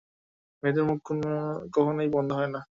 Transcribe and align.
মেয়েদের 0.63 0.83
মুখ 0.83 0.99
কখনোই 1.73 2.09
বন্ধ 2.15 2.29
হয় 2.33 2.51
না! 2.55 2.61